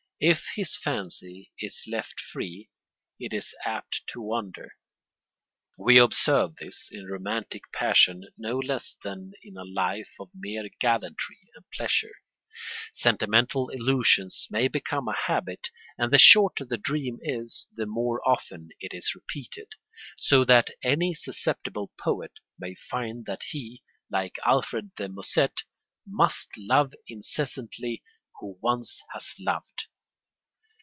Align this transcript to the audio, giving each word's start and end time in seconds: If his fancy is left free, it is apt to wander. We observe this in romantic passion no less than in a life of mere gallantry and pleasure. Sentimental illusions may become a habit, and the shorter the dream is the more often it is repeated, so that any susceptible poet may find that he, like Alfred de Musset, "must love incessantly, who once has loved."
If 0.23 0.45
his 0.53 0.77
fancy 0.77 1.51
is 1.59 1.81
left 1.87 2.19
free, 2.21 2.69
it 3.19 3.33
is 3.33 3.55
apt 3.65 4.03
to 4.13 4.21
wander. 4.21 4.73
We 5.79 5.97
observe 5.97 6.57
this 6.57 6.89
in 6.91 7.07
romantic 7.09 7.63
passion 7.73 8.25
no 8.37 8.59
less 8.59 8.97
than 9.03 9.33
in 9.41 9.57
a 9.57 9.63
life 9.63 10.13
of 10.19 10.29
mere 10.35 10.69
gallantry 10.79 11.39
and 11.55 11.65
pleasure. 11.71 12.13
Sentimental 12.93 13.69
illusions 13.69 14.47
may 14.51 14.67
become 14.67 15.07
a 15.07 15.15
habit, 15.25 15.71
and 15.97 16.13
the 16.13 16.19
shorter 16.19 16.65
the 16.65 16.77
dream 16.77 17.17
is 17.23 17.67
the 17.73 17.87
more 17.87 18.21
often 18.23 18.69
it 18.79 18.93
is 18.93 19.15
repeated, 19.15 19.69
so 20.19 20.45
that 20.45 20.69
any 20.83 21.15
susceptible 21.15 21.93
poet 21.99 22.33
may 22.59 22.75
find 22.75 23.25
that 23.25 23.41
he, 23.49 23.81
like 24.11 24.37
Alfred 24.45 24.93
de 24.93 25.09
Musset, 25.09 25.63
"must 26.05 26.49
love 26.59 26.93
incessantly, 27.07 28.03
who 28.39 28.59
once 28.61 29.01
has 29.15 29.33
loved." 29.39 29.85